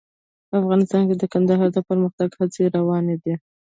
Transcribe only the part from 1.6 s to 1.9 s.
د